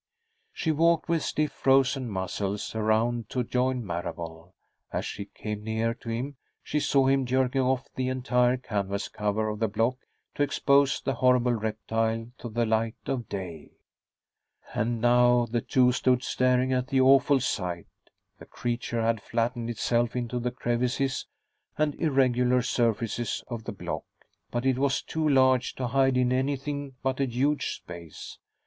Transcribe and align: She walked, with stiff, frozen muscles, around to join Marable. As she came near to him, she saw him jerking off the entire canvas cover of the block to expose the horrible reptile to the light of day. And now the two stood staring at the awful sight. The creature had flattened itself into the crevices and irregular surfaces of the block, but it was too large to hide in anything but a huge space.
She 0.51 0.71
walked, 0.71 1.07
with 1.09 1.21
stiff, 1.21 1.51
frozen 1.51 2.09
muscles, 2.09 2.73
around 2.73 3.29
to 3.29 3.43
join 3.43 3.85
Marable. 3.85 4.55
As 4.91 5.05
she 5.05 5.25
came 5.25 5.63
near 5.63 5.93
to 5.93 6.09
him, 6.09 6.37
she 6.63 6.79
saw 6.79 7.05
him 7.05 7.23
jerking 7.27 7.61
off 7.61 7.87
the 7.93 8.07
entire 8.09 8.57
canvas 8.57 9.07
cover 9.09 9.47
of 9.47 9.59
the 9.59 9.67
block 9.67 9.97
to 10.33 10.41
expose 10.41 10.99
the 10.99 11.13
horrible 11.13 11.53
reptile 11.53 12.31
to 12.39 12.49
the 12.49 12.65
light 12.65 12.95
of 13.05 13.29
day. 13.29 13.73
And 14.73 15.01
now 15.01 15.45
the 15.45 15.61
two 15.61 15.91
stood 15.91 16.23
staring 16.23 16.73
at 16.73 16.87
the 16.87 16.99
awful 16.99 17.39
sight. 17.39 17.85
The 18.39 18.47
creature 18.47 19.03
had 19.03 19.21
flattened 19.21 19.69
itself 19.69 20.15
into 20.15 20.39
the 20.39 20.49
crevices 20.49 21.27
and 21.77 21.93
irregular 22.01 22.63
surfaces 22.63 23.43
of 23.49 23.65
the 23.65 23.71
block, 23.71 24.05
but 24.49 24.65
it 24.65 24.79
was 24.79 25.03
too 25.03 25.29
large 25.29 25.75
to 25.75 25.85
hide 25.85 26.17
in 26.17 26.33
anything 26.33 26.95
but 27.03 27.19
a 27.19 27.27
huge 27.27 27.75
space. 27.75 28.39